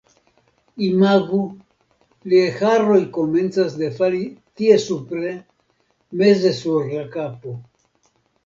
Imagu, 0.85 1.41
liaj 2.33 2.47
haroj 2.61 2.97
komencas 3.17 3.77
defali 3.83 4.23
tie 4.63 4.81
supre, 4.87 5.37
meze 6.23 6.57
sur 6.63 6.93
la 6.99 7.09
kapo. 7.17 7.59